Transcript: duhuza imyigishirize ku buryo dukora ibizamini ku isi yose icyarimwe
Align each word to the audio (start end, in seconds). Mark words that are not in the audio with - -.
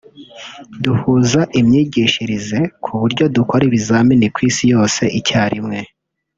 duhuza 0.83 1.41
imyigishirize 1.59 2.59
ku 2.83 2.91
buryo 3.01 3.23
dukora 3.35 3.63
ibizamini 3.69 4.27
ku 4.33 4.39
isi 4.49 4.63
yose 4.73 5.01
icyarimwe 5.19 5.79